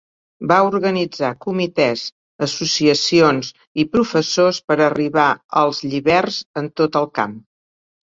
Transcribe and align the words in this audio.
Va 0.51 0.55
organitzar 0.69 1.29
comitès, 1.45 2.05
associacions 2.47 3.53
i 3.85 3.87
professors 3.99 4.63
per 4.71 4.81
arribar 4.89 5.29
als 5.65 5.87
lliberts 5.93 6.45
en 6.65 6.77
tot 6.83 7.03
el 7.05 7.11
camp. 7.23 7.43